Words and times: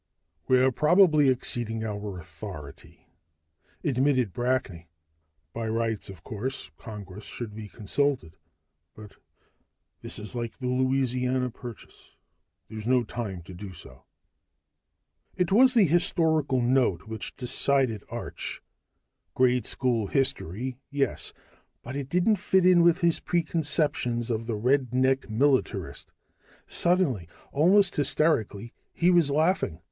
"We're 0.47 0.71
probably 0.71 1.29
exceeding 1.29 1.83
our 1.83 2.17
authority," 2.17 3.05
admitted 3.83 4.33
Brackney. 4.33 4.87
"By 5.53 5.67
rights, 5.67 6.09
of 6.09 6.23
course, 6.23 6.71
Congress 6.79 7.23
should 7.23 7.53
be 7.53 7.67
consulted, 7.67 8.35
but 8.95 9.17
this 10.01 10.17
is 10.17 10.33
like 10.33 10.57
the 10.57 10.65
Louisiana 10.65 11.51
Purchase: 11.51 12.15
there's 12.67 12.87
no 12.87 13.03
time 13.03 13.43
to 13.43 13.53
do 13.53 13.73
so." 13.73 14.05
It 15.35 15.51
was 15.51 15.75
the 15.75 15.85
historical 15.85 16.61
note 16.63 17.03
which 17.05 17.35
decided 17.35 18.03
Arch. 18.09 18.63
Grade 19.35 19.67
school 19.67 20.07
history, 20.07 20.79
yes 20.89 21.31
but 21.83 21.95
it 21.95 22.09
didn't 22.09 22.37
fit 22.37 22.65
in 22.65 22.81
with 22.81 23.01
his 23.01 23.19
preconceptions 23.19 24.31
of 24.31 24.47
the 24.47 24.55
red 24.55 24.95
necked 24.95 25.29
militarist. 25.29 26.11
Suddenly, 26.65 27.27
almost 27.51 27.95
hysterically, 27.97 28.73
he 28.91 29.11
was 29.11 29.29
laughing. 29.29 29.79